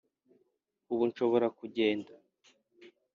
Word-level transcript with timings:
Ubu 0.91 1.03
nshobora 1.09 1.47
kugenda 1.57 2.11